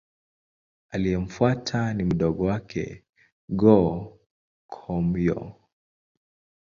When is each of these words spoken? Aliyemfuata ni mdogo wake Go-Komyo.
Aliyemfuata 0.89 1.93
ni 1.93 2.03
mdogo 2.03 2.43
wake 2.45 3.03
Go-Komyo. 3.49 5.55